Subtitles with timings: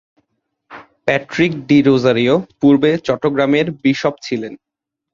[1.05, 4.53] Patrick D'Rozario পূর্বে চট্টগ্রামের bishop ছিলেন।